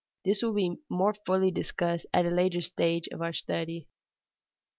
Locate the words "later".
2.31-2.63